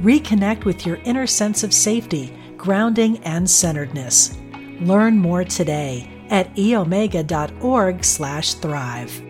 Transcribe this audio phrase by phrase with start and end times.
[0.00, 4.38] Reconnect with your inner sense of safety, grounding, and centeredness.
[4.80, 9.22] Learn more today at eomega.org/thrive.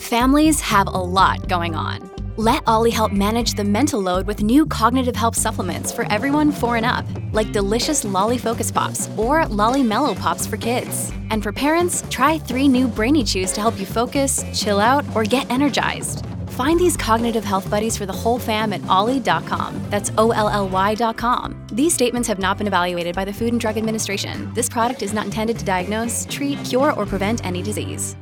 [0.00, 2.10] Families have a lot going on.
[2.36, 6.76] Let Olly help manage the mental load with new cognitive help supplements for everyone four
[6.76, 11.10] and up, like delicious Lolly Focus Pops or Lolly Mellow Pops for kids.
[11.30, 15.24] And for parents, try three new Brainy Chews to help you focus, chill out, or
[15.24, 16.25] get energized.
[16.56, 19.78] Find these cognitive health buddies for the whole fam at olly.com.
[19.90, 21.66] That's O L L Y.com.
[21.70, 24.50] These statements have not been evaluated by the Food and Drug Administration.
[24.54, 28.16] This product is not intended to diagnose, treat, cure, or prevent any disease.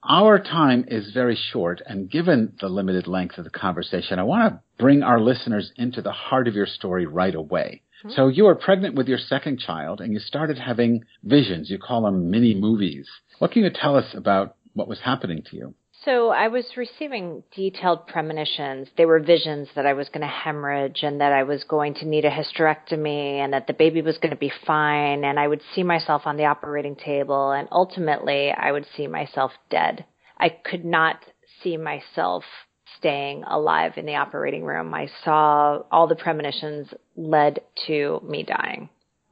[0.09, 4.55] Our time is very short, and given the limited length of the conversation, I want
[4.55, 7.83] to bring our listeners into the heart of your story right away.
[8.05, 8.11] Mm-hmm.
[8.15, 11.71] So you were pregnant with your second child, and you started having visions.
[11.71, 13.09] You call them mini movies.
[13.39, 15.75] What can you tell us about what was happening to you?
[16.05, 18.89] So I was receiving detailed premonitions.
[18.97, 22.07] They were visions that I was going to hemorrhage and that I was going to
[22.07, 25.25] need a hysterectomy and that the baby was going to be fine.
[25.25, 29.53] And I would see myself on the operating table and ultimately I would see myself
[29.69, 30.05] dead.
[30.39, 31.25] I could not
[31.63, 32.45] see myself
[32.99, 34.95] staying alive in the operating room.
[34.95, 38.89] I saw all the premonitions led to me dying.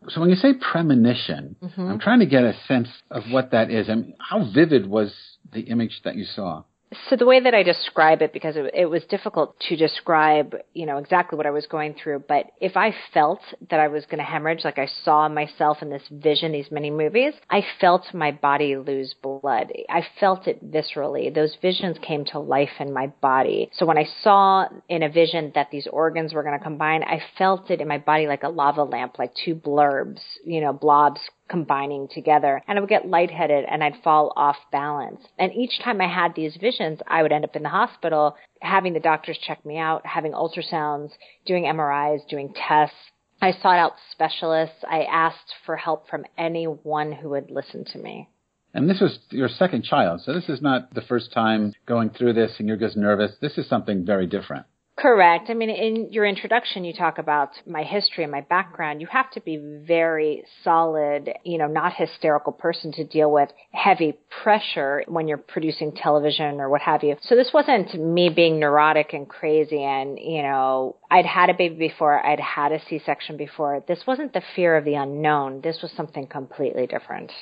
[0.08, 1.80] So when you say premonition, mm-hmm.
[1.80, 3.88] I'm trying to get a sense of what that is.
[3.88, 5.14] I mean, how vivid was
[5.52, 6.64] the image that you saw?
[7.08, 10.86] So the way that I describe it, because it, it, was difficult to describe, you
[10.86, 13.40] know, exactly what I was going through, but if I felt
[13.70, 16.90] that I was going to hemorrhage, like I saw myself in this vision, these many
[16.90, 19.72] movies, I felt my body lose blood.
[19.88, 21.34] I felt it viscerally.
[21.34, 23.70] Those visions came to life in my body.
[23.72, 27.22] So when I saw in a vision that these organs were going to combine, I
[27.38, 31.20] felt it in my body like a lava lamp, like two blurbs, you know, blobs
[31.48, 35.20] combining together and I would get lightheaded and I'd fall off balance.
[35.38, 38.94] And each time I had these visions, I would end up in the hospital having
[38.94, 41.10] the doctors check me out, having ultrasounds,
[41.46, 42.96] doing MRIs, doing tests.
[43.42, 44.84] I sought out specialists.
[44.88, 48.28] I asked for help from anyone who would listen to me.
[48.72, 52.32] And this was your second child, so this is not the first time going through
[52.32, 53.32] this and you're just nervous.
[53.40, 54.66] This is something very different.
[54.96, 55.50] Correct.
[55.50, 59.00] I mean, in your introduction, you talk about my history and my background.
[59.00, 64.16] You have to be very solid, you know, not hysterical person to deal with heavy
[64.42, 67.16] pressure when you're producing television or what have you.
[67.22, 71.88] So this wasn't me being neurotic and crazy and, you know, I'd had a baby
[71.88, 73.82] before, I'd had a C-section before.
[73.88, 75.60] This wasn't the fear of the unknown.
[75.60, 77.32] This was something completely different.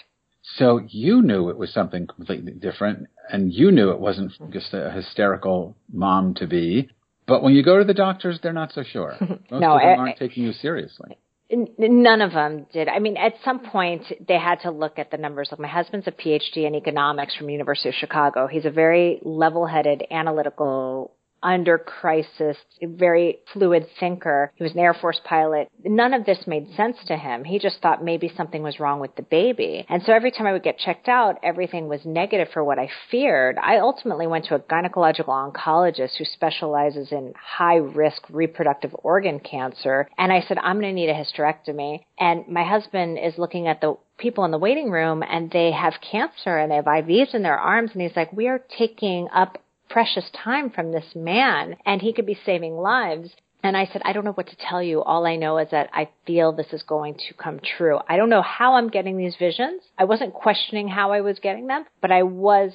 [0.56, 4.90] So you knew it was something completely different and you knew it wasn't just a
[4.90, 6.88] hysterical mom to be
[7.26, 9.16] but when you go to the doctors, they're not so sure.
[9.20, 11.16] Most no, of them aren't I, taking you seriously.
[11.50, 12.88] None of them did.
[12.88, 15.48] I mean, at some point they had to look at the numbers.
[15.50, 18.46] Like my husband's a PhD in economics from University of Chicago.
[18.46, 24.52] He's a very level-headed, analytical under crisis, very fluid thinker.
[24.54, 25.68] He was an Air Force pilot.
[25.84, 27.44] None of this made sense to him.
[27.44, 29.84] He just thought maybe something was wrong with the baby.
[29.88, 32.88] And so every time I would get checked out, everything was negative for what I
[33.10, 33.58] feared.
[33.58, 40.08] I ultimately went to a gynecological oncologist who specializes in high risk reproductive organ cancer.
[40.18, 42.00] And I said, I'm going to need a hysterectomy.
[42.18, 45.94] And my husband is looking at the people in the waiting room and they have
[46.00, 47.90] cancer and they have IVs in their arms.
[47.92, 49.58] And he's like, we are taking up
[49.92, 53.30] precious time from this man and he could be saving lives.
[53.64, 55.02] And I said, I don't know what to tell you.
[55.02, 58.00] All I know is that I feel this is going to come true.
[58.08, 59.82] I don't know how I'm getting these visions.
[59.96, 62.72] I wasn't questioning how I was getting them, but I was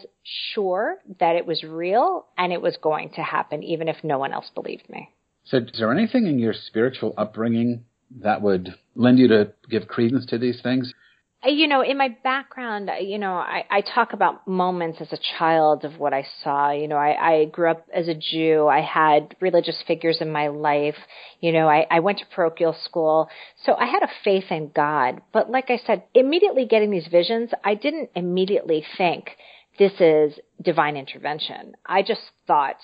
[0.53, 4.31] sure that it was real and it was going to happen, even if no one
[4.31, 5.09] else believed me.
[5.43, 7.83] So, is there anything in your spiritual upbringing
[8.21, 10.93] that would lend you to give credence to these things?
[11.47, 15.13] Uh, you know, in my background, uh, you know, I, I talk about moments as
[15.13, 16.71] a child of what I saw.
[16.71, 18.67] You know, I, I grew up as a Jew.
[18.67, 20.97] I had religious figures in my life.
[21.39, 23.29] You know, I, I went to parochial school.
[23.65, 25.21] So I had a faith in God.
[25.31, 29.29] But like I said, immediately getting these visions, I didn't immediately think
[29.79, 31.75] this is divine intervention.
[31.85, 32.77] I just thought,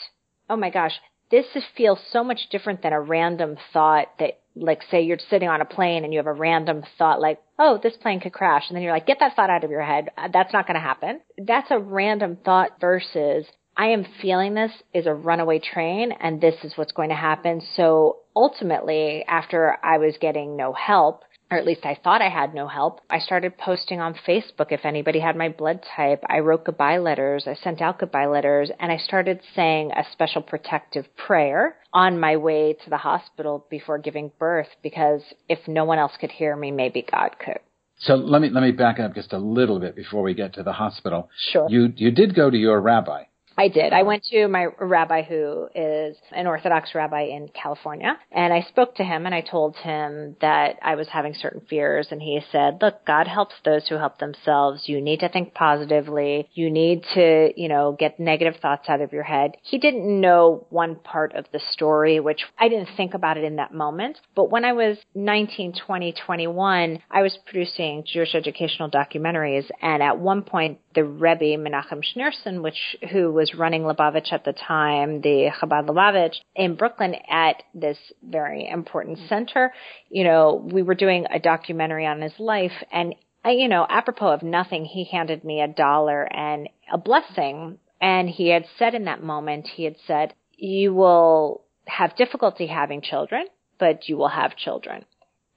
[0.50, 0.94] oh my gosh,
[1.34, 5.62] this feels so much different than a random thought that like say you're sitting on
[5.62, 8.66] a plane and you have a random thought like, oh, this plane could crash.
[8.68, 10.10] And then you're like, get that thought out of your head.
[10.16, 11.22] Uh, that's not going to happen.
[11.40, 16.54] That's a random thought versus I am feeling this is a runaway train and this
[16.64, 17.64] is what's going to happen.
[17.76, 22.54] So ultimately, after I was getting no help, or at least I thought I had
[22.54, 23.00] no help.
[23.10, 26.24] I started posting on Facebook if anybody had my blood type.
[26.28, 27.46] I wrote goodbye letters.
[27.48, 32.38] I sent out goodbye letters and I started saying a special protective prayer on my
[32.38, 36.72] way to the hospital before giving birth because if no one else could hear me,
[36.72, 37.60] maybe God could.
[38.00, 40.64] So let me let me back up just a little bit before we get to
[40.64, 41.30] the hospital.
[41.52, 41.68] Sure.
[41.70, 43.26] You you did go to your rabbi.
[43.58, 43.94] I did.
[43.94, 48.96] I went to my rabbi who is an Orthodox rabbi in California and I spoke
[48.96, 52.80] to him and I told him that I was having certain fears and he said,
[52.82, 54.90] look, God helps those who help themselves.
[54.90, 56.50] You need to think positively.
[56.54, 59.58] You need to, you know, get negative thoughts out of your head.
[59.62, 63.58] He didn't know one part of the story, which I didn't think about it in
[63.58, 64.20] that moment.
[64.36, 70.18] But when I was 19, 20, 21, I was producing Jewish educational documentaries and at
[70.18, 75.50] one point the Rebbe Menachem Schneerson, which who was running Lubavitch at the time, the
[75.62, 79.74] Chabad Lubavitch in Brooklyn at this very important center.
[80.10, 84.32] You know, we were doing a documentary on his life and I, you know, apropos
[84.32, 87.78] of nothing, he handed me a dollar and a blessing.
[88.00, 93.02] And he had said in that moment, he had said, you will have difficulty having
[93.02, 93.48] children,
[93.80, 95.04] but you will have children.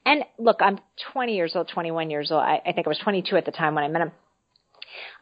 [0.04, 0.78] And look, I'm
[1.12, 2.42] 20 years old, 21 years old.
[2.42, 4.12] I, I think I was 22 at the time when I met him.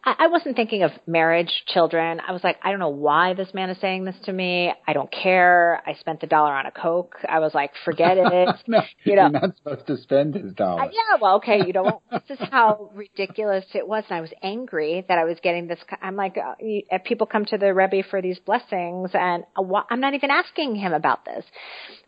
[0.05, 2.21] I, I wasn't thinking of marriage, children.
[2.27, 4.73] I was like, I don't know why this man is saying this to me.
[4.87, 5.83] I don't care.
[5.87, 7.17] I spent the dollar on a Coke.
[7.29, 8.49] I was like, forget it.
[8.67, 10.83] no, you know, you're not supposed to spend his dollar.
[10.83, 14.05] Uh, yeah, well, okay, you know this is how ridiculous it was.
[14.09, 15.81] And I was angry that I was getting this.
[16.03, 19.63] I'm like, uh, you, uh, people come to the Rebbe for these blessings, and uh,
[19.63, 21.45] wh- I'm not even asking him about this.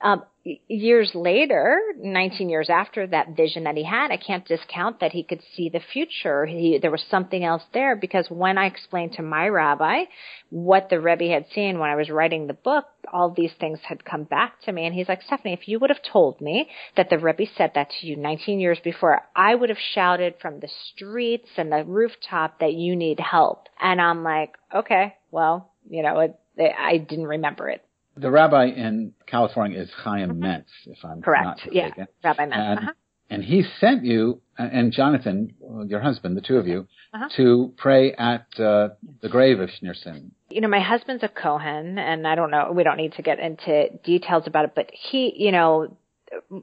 [0.00, 0.23] Um,
[0.69, 5.22] years later, 19 years after that vision that he had, I can't discount that he
[5.22, 6.46] could see the future.
[6.46, 10.04] He, there was something else there because when I explained to my rabbi
[10.50, 14.04] what the Rebbe had seen when I was writing the book, all these things had
[14.04, 14.87] come back to me.
[14.87, 17.90] And he's like, Stephanie, if you would have told me that the Rebbe said that
[17.90, 22.60] to you 19 years before, I would have shouted from the streets and the rooftop
[22.60, 23.69] that you need help.
[23.81, 27.85] And I'm like, okay, well, you know, it, I didn't remember it
[28.16, 30.42] the rabbi in California is Chaim mm-hmm.
[30.42, 31.44] Mentz, if I'm correct.
[31.44, 31.92] Not mistaken.
[31.96, 32.56] yeah, Rabbi Mentz.
[32.56, 32.92] And, uh-huh.
[33.30, 35.54] and, he sent you and Jonathan,
[35.86, 37.28] your husband, the two of you, uh-huh.
[37.36, 38.88] to pray at uh,
[39.20, 40.30] the grave of Schneerson.
[40.48, 42.72] You know, my husband's a Kohen, and I don't know.
[42.74, 45.96] We don't need to get into details about it, but he, you know,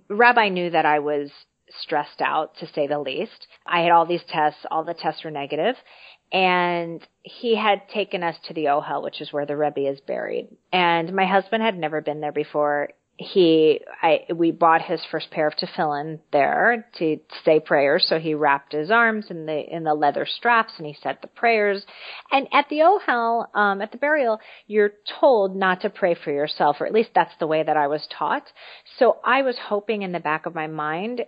[0.10, 1.30] Rabbi knew that I was
[1.82, 3.48] stressed out, to say the least.
[3.66, 4.60] I had all these tests.
[4.72, 5.76] All the tests were negative
[6.34, 10.50] and he had taken us to the Ohel, which is where the Rebbe is buried.
[10.74, 12.90] And my husband had never been there before.
[13.18, 18.08] He, I, we bought his first pair of tefillin there to say prayers.
[18.10, 21.28] So he wrapped his arms in the in the leather straps and he said the
[21.28, 21.86] prayers.
[22.32, 26.78] And at the Ohel, um, at the burial, you're told not to pray for yourself,
[26.80, 28.52] or at least that's the way that I was taught.
[28.98, 31.22] So I was hoping in the back of my mind,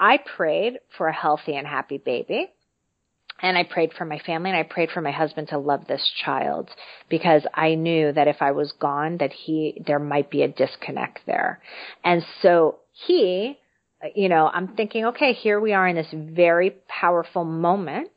[0.00, 2.50] I prayed for a healthy and happy baby
[3.40, 6.10] and I prayed for my family and I prayed for my husband to love this
[6.24, 6.70] child
[7.08, 11.20] because I knew that if I was gone that he there might be a disconnect
[11.26, 11.60] there.
[12.04, 13.58] And so he
[14.14, 18.12] you know, I'm thinking, okay, here we are in this very powerful moment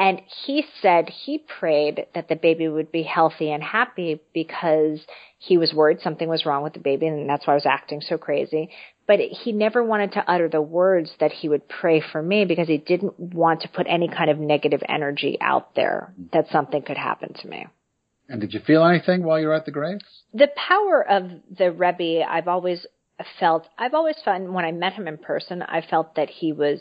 [0.00, 4.98] And he said he prayed that the baby would be healthy and happy because
[5.38, 8.00] he was worried something was wrong with the baby and that's why I was acting
[8.00, 8.70] so crazy.
[9.06, 12.66] But he never wanted to utter the words that he would pray for me because
[12.66, 16.96] he didn't want to put any kind of negative energy out there that something could
[16.96, 17.66] happen to me.
[18.26, 20.04] And did you feel anything while you were at the graves?
[20.32, 22.86] The power of the Rebbe, I've always
[23.38, 26.80] felt, I've always found when I met him in person, I felt that he was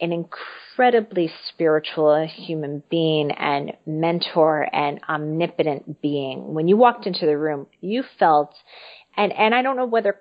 [0.00, 6.54] an incredibly spiritual human being and mentor and omnipotent being.
[6.54, 8.54] When you walked into the room, you felt,
[9.16, 10.16] and, and I don't know whether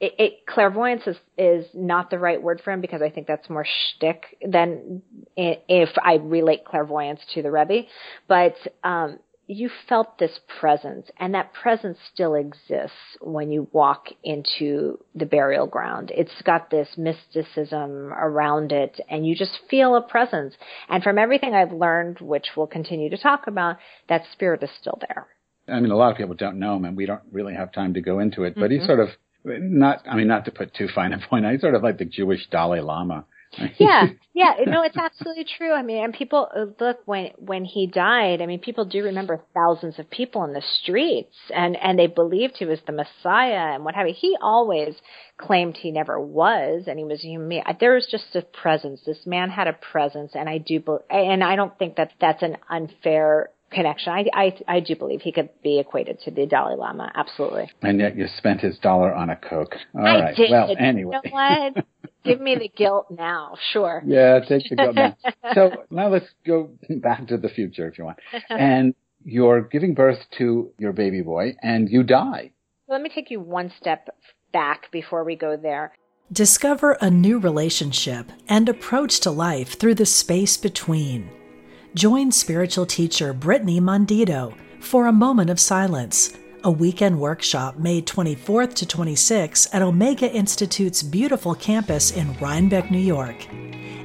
[0.00, 3.50] it, it, clairvoyance is, is not the right word for him because I think that's
[3.50, 5.02] more shtick than
[5.36, 7.82] if I relate clairvoyance to the Rebbe.
[8.28, 14.98] But um, you felt this presence and that presence still exists when you walk into
[15.14, 16.12] the burial ground.
[16.14, 20.54] It's got this mysticism around it and you just feel a presence.
[20.90, 23.78] And from everything I've learned, which we'll continue to talk about,
[24.10, 25.26] that spirit is still there.
[25.66, 27.94] I mean, a lot of people don't know him and we don't really have time
[27.94, 28.80] to go into it, but mm-hmm.
[28.80, 29.08] he's sort of
[29.44, 32.04] not, I mean, not to put too fine a point, he's sort of like the
[32.04, 33.24] Jewish Dalai Lama
[33.78, 35.72] yeah, yeah, no, it's absolutely true.
[35.72, 38.42] I mean, and people uh, look when when he died.
[38.42, 42.56] I mean, people do remember thousands of people in the streets, and and they believed
[42.58, 44.14] he was the Messiah and what have you.
[44.16, 44.94] He always
[45.38, 47.62] claimed he never was, and he was human.
[47.80, 49.00] There was just a presence.
[49.04, 52.58] This man had a presence, and I do, and I don't think that that's an
[52.68, 54.12] unfair connection.
[54.12, 57.10] I, I, I do believe he could be equated to the Dalai Lama.
[57.14, 57.70] Absolutely.
[57.82, 59.74] And yet you spent his dollar on a Coke.
[59.94, 60.36] All I right.
[60.36, 60.50] Did.
[60.50, 61.18] Well, anyway.
[61.24, 61.86] You know what?
[62.24, 63.56] Give me the guilt now.
[63.72, 64.02] Sure.
[64.04, 65.16] Yeah, take the guilt now.
[65.54, 66.70] so now let's go
[67.00, 68.18] back to the future if you want.
[68.50, 68.94] And
[69.24, 72.52] you're giving birth to your baby boy and you die.
[72.88, 74.08] Let me take you one step
[74.52, 75.92] back before we go there.
[76.32, 81.30] Discover a new relationship and approach to life through the space between.
[81.98, 88.74] Join spiritual teacher Brittany Mondito for a moment of silence, a weekend workshop May 24th
[88.74, 93.48] to 26th at Omega Institute's beautiful campus in Rhinebeck, New York.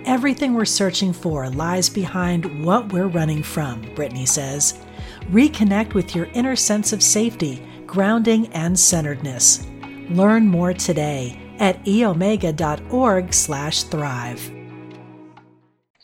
[0.05, 4.79] Everything we're searching for lies behind what we're running from, Brittany says.
[5.29, 9.67] Reconnect with your inner sense of safety, grounding, and centeredness.
[10.09, 14.52] Learn more today at eomega.org/thrive.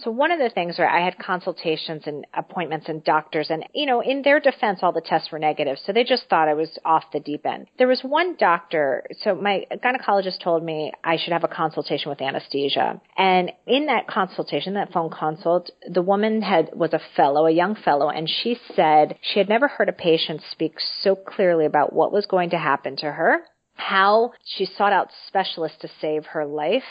[0.04, 3.86] So one of the things where I had consultations and appointments and doctors and, you
[3.86, 5.78] know, in their defense, all the tests were negative.
[5.86, 7.68] So they just thought I was off the deep end.
[7.78, 9.04] There was one doctor.
[9.24, 13.02] So my gynecologist told me I should have a consultation with anesthesia.
[13.18, 17.76] And in that consultation, that phone consult, the woman had, was a fellow, a young
[17.76, 22.14] fellow, and she said she had never heard a patient speak so clearly about what
[22.14, 23.42] was going to happen to her
[23.80, 26.84] how she sought out specialists to save her life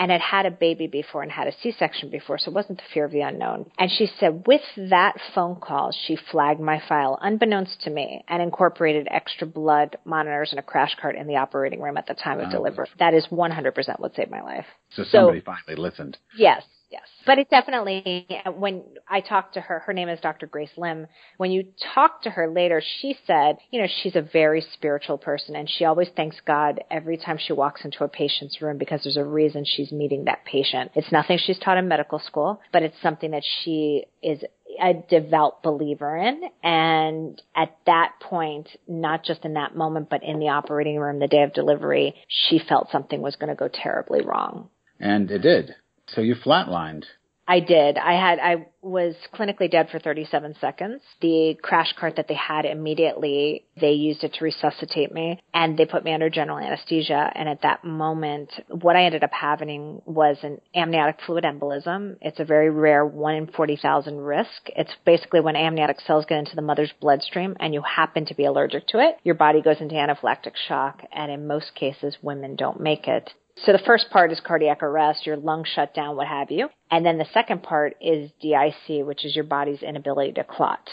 [0.00, 2.84] and had had a baby before and had a C-section before, so it wasn't the
[2.94, 3.70] fear of the unknown.
[3.78, 8.42] And she said with that phone call, she flagged my file unbeknownst to me and
[8.42, 12.40] incorporated extra blood monitors and a crash cart in the operating room at the time
[12.40, 12.50] of oh.
[12.50, 12.88] delivery.
[12.98, 14.64] That is 100% what saved my life.
[14.94, 16.18] So somebody so, finally listened.
[16.36, 16.62] Yes.
[16.90, 17.06] Yes.
[17.24, 20.48] But it definitely, when I talked to her, her name is Dr.
[20.48, 21.06] Grace Lim.
[21.36, 25.54] When you talk to her later, she said, you know, she's a very spiritual person
[25.54, 29.16] and she always thanks God every time she walks into a patient's room because there's
[29.16, 30.90] a reason she's meeting that patient.
[30.96, 34.42] It's nothing she's taught in medical school, but it's something that she is
[34.82, 36.42] a devout believer in.
[36.64, 41.28] And at that point, not just in that moment, but in the operating room the
[41.28, 44.70] day of delivery, she felt something was going to go terribly wrong.
[45.00, 45.74] And it did.
[46.06, 47.04] So you flatlined.
[47.50, 47.98] I did.
[47.98, 51.02] I had, I was clinically dead for 37 seconds.
[51.20, 55.84] The crash cart that they had immediately, they used it to resuscitate me and they
[55.84, 57.32] put me under general anesthesia.
[57.34, 62.18] And at that moment, what I ended up having was an amniotic fluid embolism.
[62.20, 64.68] It's a very rare 1 in 40,000 risk.
[64.68, 68.44] It's basically when amniotic cells get into the mother's bloodstream and you happen to be
[68.44, 71.02] allergic to it, your body goes into anaphylactic shock.
[71.12, 73.30] And in most cases, women don't make it.
[73.64, 76.68] So the first part is cardiac arrest, your lungs shut down, what have you.
[76.90, 80.88] And then the second part is DIC, which is your body's inability to clot.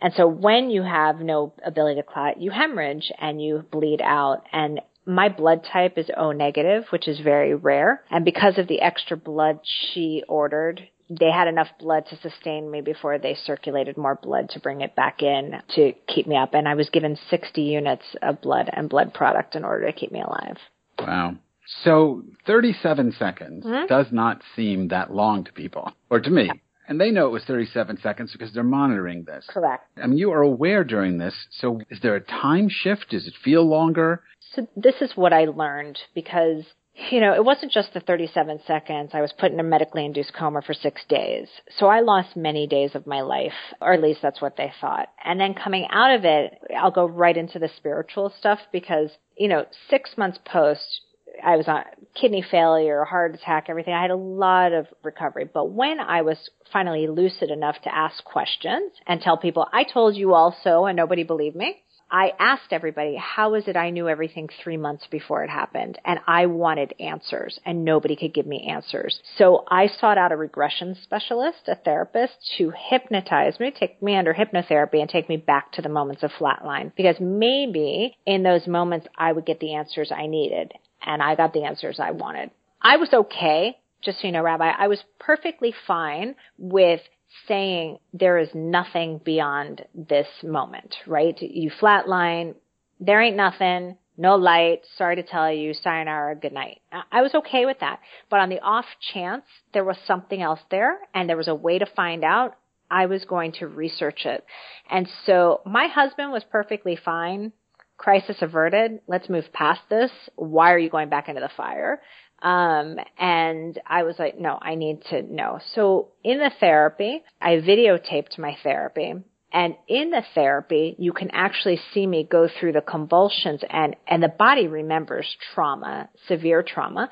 [0.00, 4.42] And so when you have no ability to clot, you hemorrhage and you bleed out.
[4.52, 8.02] And my blood type is O negative, which is very rare.
[8.10, 12.82] And because of the extra blood she ordered, they had enough blood to sustain me
[12.82, 16.52] before they circulated more blood to bring it back in to keep me up.
[16.52, 20.12] And I was given 60 units of blood and blood product in order to keep
[20.12, 20.58] me alive.
[20.98, 21.36] Wow.
[21.84, 23.86] So 37 seconds mm-hmm.
[23.86, 26.50] does not seem that long to people, or to me.
[26.88, 29.44] And they know it was 37 seconds because they're monitoring this.
[29.48, 29.84] Correct.
[30.02, 31.34] I mean, you are aware during this.
[31.50, 33.10] So is there a time shift?
[33.10, 34.22] Does it feel longer?
[34.54, 36.64] So this is what I learned because
[37.10, 39.10] you know, it wasn't just the 37 seconds.
[39.12, 41.48] I was put in a medically induced coma for six days.
[41.78, 45.08] So I lost many days of my life, or at least that's what they thought.
[45.24, 49.48] And then coming out of it, I'll go right into the spiritual stuff because, you
[49.48, 51.02] know, six months post,
[51.44, 53.94] I was on kidney failure, heart attack, everything.
[53.94, 55.48] I had a lot of recovery.
[55.52, 56.36] But when I was
[56.72, 61.22] finally lucid enough to ask questions and tell people, I told you also, and nobody
[61.22, 65.50] believed me, I asked everybody, how is it I knew everything three months before it
[65.50, 65.98] happened?
[66.04, 69.20] And I wanted answers and nobody could give me answers.
[69.36, 74.32] So I sought out a regression specialist, a therapist to hypnotize me, take me under
[74.32, 79.06] hypnotherapy and take me back to the moments of flatline because maybe in those moments
[79.16, 80.72] I would get the answers I needed
[81.04, 82.50] and I got the answers I wanted.
[82.80, 83.78] I was okay.
[84.02, 87.00] Just so you know, Rabbi, I was perfectly fine with
[87.46, 91.36] saying there is nothing beyond this moment, right?
[91.40, 92.54] You flatline,
[93.00, 96.80] there ain't nothing, no light, sorry to tell you, sayonara, good night.
[97.12, 98.00] I was okay with that.
[98.30, 101.78] But on the off chance there was something else there and there was a way
[101.78, 102.56] to find out,
[102.90, 104.44] I was going to research it.
[104.90, 107.52] And so my husband was perfectly fine.
[107.98, 109.00] Crisis averted.
[109.06, 110.10] Let's move past this.
[110.36, 112.00] Why are you going back into the fire?
[112.40, 115.58] Um, and I was like, no, I need to know.
[115.74, 119.14] So in the therapy, I videotaped my therapy.
[119.52, 124.22] And in the therapy, you can actually see me go through the convulsions and, and
[124.22, 127.08] the body remembers trauma, severe trauma.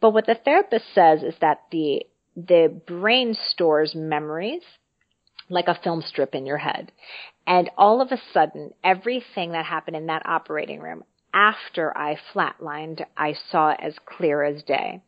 [0.00, 2.02] But what the therapist says is that the,
[2.36, 4.62] the brain stores memories
[5.48, 6.92] like a film strip in your head.
[7.46, 13.04] And all of a sudden, everything that happened in that operating room, after I flatlined,
[13.16, 15.02] I saw as clear as day.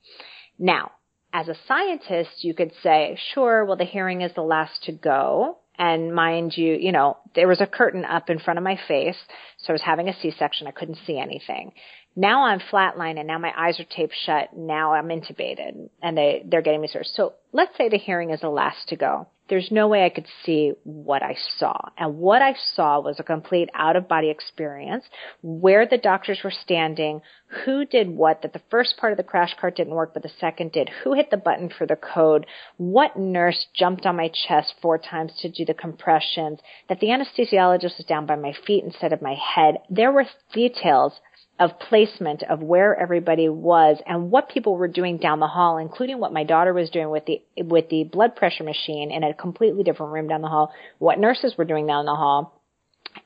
[0.59, 0.93] Now,
[1.33, 5.59] as a scientist, you could say, sure, well, the hearing is the last to go.
[5.77, 9.17] And mind you, you know, there was a curtain up in front of my face.
[9.59, 10.67] So I was having a C-section.
[10.67, 11.73] I couldn't see anything.
[12.17, 14.57] Now I'm flatline and now my eyes are taped shut.
[14.57, 17.11] Now I'm intubated and they, they're getting me surgery.
[17.15, 19.29] So let's say the hearing is the last to go.
[19.49, 21.75] There's no way I could see what I saw.
[21.97, 25.05] And what I saw was a complete out of body experience
[25.43, 27.23] where the doctors were standing,
[27.65, 30.31] who did what, that the first part of the crash cart didn't work, but the
[30.39, 34.75] second did, who hit the button for the code, what nurse jumped on my chest
[34.83, 39.13] four times to do the compressions, that the anesthesiologist was down by my feet instead
[39.13, 39.77] of my head.
[39.89, 41.15] There were details
[41.59, 46.19] of placement of where everybody was and what people were doing down the hall, including
[46.21, 49.83] what my daughter was doing with the with the blood pressure machine in a completely
[49.83, 52.63] different room down the hall, what nurses were doing down the hall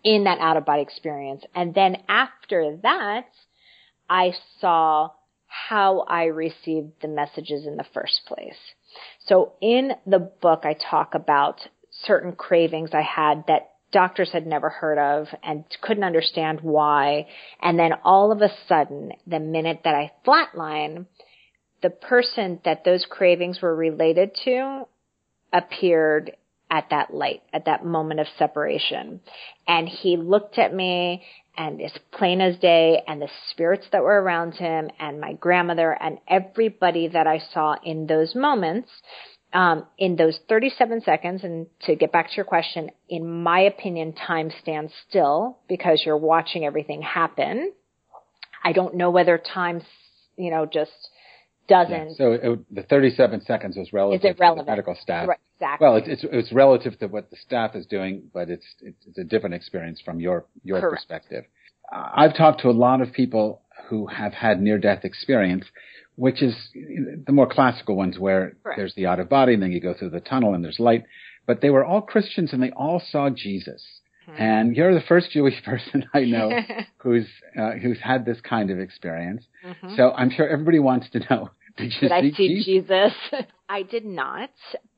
[0.03, 1.45] in that out of body experience.
[1.55, 3.27] And then after that,
[4.09, 5.11] I saw
[5.47, 8.57] how I received the messages in the first place.
[9.27, 11.61] So in the book, I talk about
[12.05, 17.27] certain cravings I had that doctors had never heard of and couldn't understand why.
[17.61, 21.07] And then all of a sudden, the minute that I flatline,
[21.83, 24.87] the person that those cravings were related to
[25.53, 26.33] appeared
[26.71, 29.21] at that light, at that moment of separation.
[29.69, 31.23] And he looked at me
[31.57, 35.93] and as plain as day and the spirits that were around him and my grandmother
[35.93, 38.89] and everybody that I saw in those moments
[39.53, 44.13] um, in those 37 seconds, and to get back to your question, in my opinion,
[44.15, 47.73] time stands still because you're watching everything happen.
[48.65, 49.83] I don't know whether time,
[50.37, 50.93] you know, just
[51.69, 52.11] doesn't.
[52.11, 54.67] Yeah, so it, the 37 seconds was relative is it relevant?
[54.67, 55.29] to the medical staff.
[55.29, 55.87] Right, exactly.
[55.87, 59.55] Well, it's, it's relative to what the staff is doing, but it's it's a different
[59.55, 60.97] experience from your your Correct.
[60.97, 61.45] perspective.
[61.93, 65.65] I've talked to a lot of people who have had near death experience
[66.17, 66.55] which is
[67.27, 70.11] the more classical ones where there's the out of body and then you go through
[70.11, 71.05] the tunnel and there's light.
[71.47, 73.85] But they were all Christians and they all saw Jesus.
[74.27, 74.37] Hmm.
[74.39, 76.51] And you're the first Jewish person I know
[76.99, 77.27] who's
[77.59, 79.43] uh, who's had this kind of experience.
[79.67, 79.97] Mm-hmm.
[79.97, 81.51] So I'm sure everybody wants to know.
[81.79, 83.13] Did you did see, I see Jesus?
[83.31, 83.45] Jesus?
[83.67, 84.51] I did not,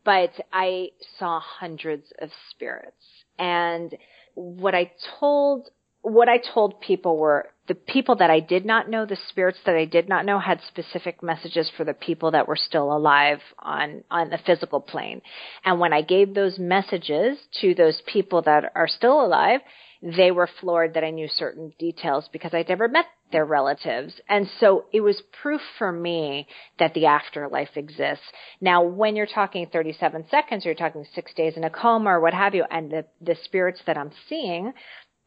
[0.05, 0.89] but I
[1.21, 2.97] saw hundreds of spirits.
[3.39, 3.95] And
[4.35, 5.69] what I told
[6.05, 9.75] what I told people were the people that I did not know, the spirits that
[9.75, 14.05] I did not know had specific messages for the people that were still alive on,
[14.11, 15.23] on the physical plane.
[15.65, 19.61] And when I gave those messages to those people that are still alive,
[20.03, 24.13] they were floored that I knew certain details because I'd never met their relatives.
[24.29, 26.47] And so it was proof for me
[26.79, 28.25] that the afterlife exists.
[28.61, 32.21] Now, when you're talking 37 seconds, or you're talking six days in a coma or
[32.21, 34.75] what have you, and the, the spirits that I'm seeing,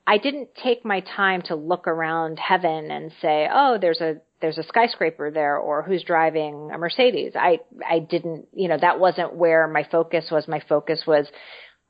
[0.07, 4.57] I didn't take my time to look around heaven and say, "Oh, there's a there's
[4.57, 9.35] a skyscraper there," or "Who's driving a Mercedes?" I I didn't, you know, that wasn't
[9.35, 10.47] where my focus was.
[10.47, 11.27] My focus was,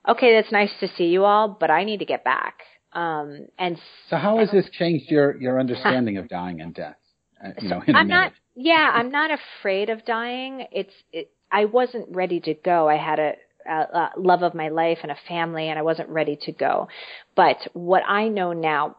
[0.08, 2.56] "Okay, that's nice to see you all, but I need to get back."
[2.91, 3.77] Um, and
[4.10, 6.97] so, how has this changed your your understanding of dying and death?
[7.43, 8.34] Uh, you know, in I'm a not.
[8.56, 10.65] Yeah, I'm not afraid of dying.
[10.71, 12.89] It's it, I wasn't ready to go.
[12.89, 13.34] I had a,
[13.67, 16.88] a love of my life and a family, and I wasn't ready to go.
[17.36, 18.97] But what I know now,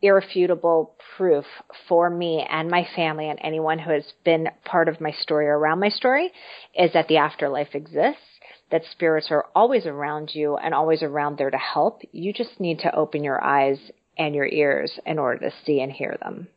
[0.00, 1.44] irrefutable proof
[1.88, 5.58] for me and my family and anyone who has been part of my story or
[5.58, 6.30] around my story,
[6.74, 8.22] is that the afterlife exists.
[8.70, 12.02] That spirits are always around you and always around there to help.
[12.12, 13.78] You just need to open your eyes
[14.18, 16.48] and your ears in order to see and hear them.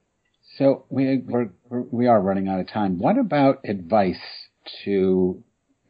[0.58, 3.00] So we we're, we are running out of time.
[3.00, 4.20] What about advice
[4.84, 5.42] to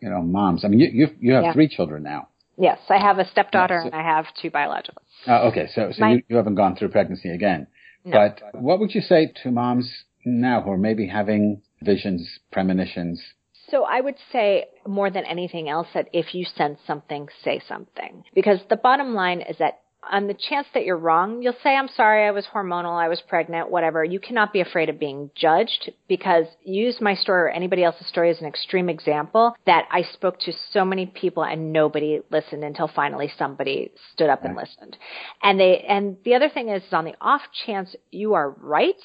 [0.02, 0.66] you know moms?
[0.66, 1.54] I mean, you you, you have yeah.
[1.54, 2.28] three children now.
[2.58, 5.02] Yes, I have a stepdaughter yeah, so, and I have two biological.
[5.28, 7.68] Uh, okay, so so My, you, you haven't gone through pregnancy again.
[8.04, 8.12] No.
[8.12, 9.90] But what would you say to moms
[10.26, 13.22] now who are maybe having visions, premonitions?
[13.70, 18.24] So I would say more than anything else that if you sense something, say something.
[18.36, 21.88] Because the bottom line is that on the chance that you're wrong, you'll say, I'm
[21.88, 24.04] sorry, I was hormonal, I was pregnant, whatever.
[24.04, 28.32] You cannot be afraid of being judged because use my story or anybody else's story
[28.32, 32.88] as an extreme example that I spoke to so many people and nobody listened until
[32.88, 34.98] finally somebody stood up and listened.
[35.44, 38.96] And they, and the other thing is on the off chance you are right,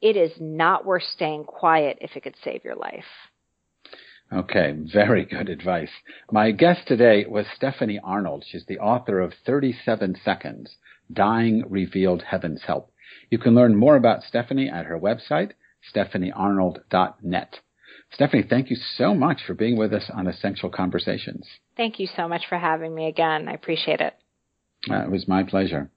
[0.00, 3.04] it is not worth staying quiet if it could save your life.
[4.32, 5.90] Okay, very good advice.
[6.30, 8.44] My guest today was Stephanie Arnold.
[8.46, 10.76] She's the author of 37 Seconds,
[11.12, 12.92] Dying Revealed Heaven's Help.
[13.28, 15.52] You can learn more about Stephanie at her website,
[15.92, 17.58] stephaniearnold.net.
[18.12, 21.46] Stephanie, thank you so much for being with us on Essential Conversations.
[21.76, 23.48] Thank you so much for having me again.
[23.48, 24.14] I appreciate it.
[24.88, 25.90] Uh, it was my pleasure.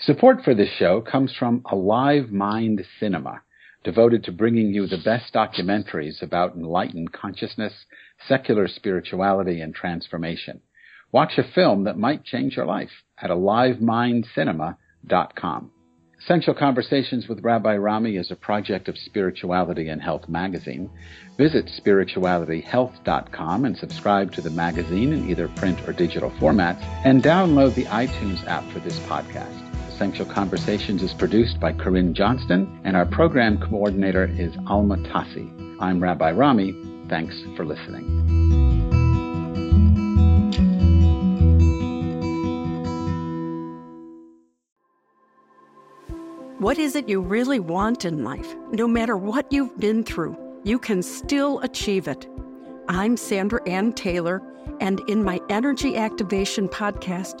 [0.00, 3.42] Support for this show comes from Alive Mind Cinema
[3.84, 7.84] devoted to bringing you the best documentaries about enlightened consciousness,
[8.26, 10.60] secular spirituality, and transformation.
[11.12, 15.70] Watch a film that might change your life at alivemindcinema.com.
[16.20, 20.88] Essential Conversations with Rabbi Rami is a project of Spirituality and Health magazine.
[21.36, 27.74] Visit spiritualityhealth.com and subscribe to the magazine in either print or digital formats, and download
[27.74, 29.63] the iTunes app for this podcast.
[30.04, 35.48] Essential Conversations is produced by Corinne Johnston, and our program coordinator is Alma Tassi.
[35.80, 36.74] I'm Rabbi Rami.
[37.08, 38.04] Thanks for listening.
[46.58, 48.54] What is it you really want in life?
[48.72, 52.28] No matter what you've been through, you can still achieve it.
[52.90, 54.42] I'm Sandra Anne Taylor,
[54.80, 57.40] and in my Energy Activation podcast,